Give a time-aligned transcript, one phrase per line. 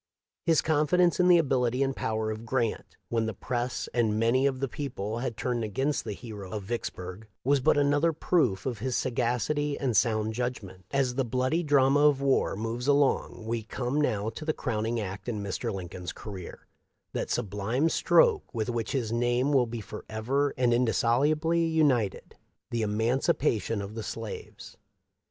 [0.47, 4.59] His confidence in the ability and power of Grant, when the press and many of
[4.59, 8.79] the people had turned against the hero of Vicks burg, was but another proof of
[8.79, 10.89] his sagacity and sound judgment.
[10.89, 11.41] THE LIFE OF LINCOLN.
[11.65, 14.99] 547 As the bloody drama of war moves along we come now to the crowning
[14.99, 15.71] act in Mr.
[15.71, 16.65] Lincoln's career—
[17.13, 22.35] that sublime stroke with which his name will be forever and indissolubly united—
[22.71, 24.77] the emanci pation of the slaves.